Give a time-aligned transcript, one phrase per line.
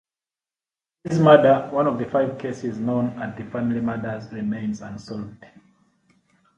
[1.03, 5.45] His murder, one of the five cases known as The Family Murders remains unsolved.